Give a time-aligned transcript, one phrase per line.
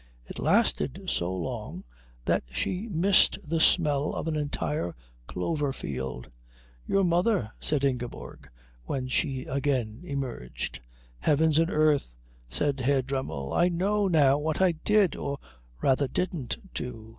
[0.25, 1.83] It lasted so long
[2.25, 4.95] that she missed the smell of an entire
[5.27, 6.27] clover field.
[6.87, 8.49] "Your mother," said Ingeborg,
[8.85, 10.79] when she again emerged.
[11.19, 12.15] "Heavens and earth!"
[12.49, 13.53] said Herr Dremmel.
[13.53, 15.37] "I know now what I did or
[15.83, 17.09] rather didn't do.